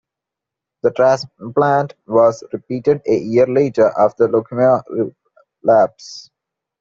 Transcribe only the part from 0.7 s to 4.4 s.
The transplant was repeated a year later after a